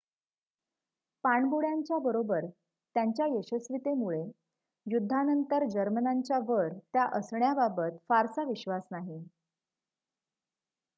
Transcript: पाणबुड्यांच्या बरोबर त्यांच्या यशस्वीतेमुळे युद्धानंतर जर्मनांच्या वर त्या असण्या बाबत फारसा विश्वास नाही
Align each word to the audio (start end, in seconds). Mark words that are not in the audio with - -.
पाणबुड्यांच्या 1.23 1.97
बरोबर 1.99 2.45
त्यांच्या 2.95 3.25
यशस्वीतेमुळे 3.27 4.23
युद्धानंतर 4.85 5.65
जर्मनांच्या 5.69 6.39
वर 6.47 6.67
त्या 6.93 7.05
असण्या 7.13 7.53
बाबत 7.53 7.97
फारसा 8.09 8.43
विश्वास 8.43 8.83
नाही 8.91 9.23